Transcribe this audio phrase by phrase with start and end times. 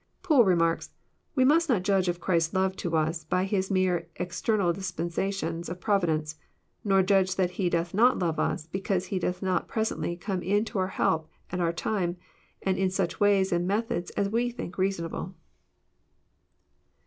[0.23, 0.89] Poole remarks:
[1.35, 6.37] We must not Judge of Chrlsfs love to us by His mere external dispensations of providence,
[6.83, 10.65] nor judge that He doth not love us, because He doth not presently come in
[10.65, 12.17] to our help at our time,
[12.63, 15.35] and in such ways and methods as we think reasonable."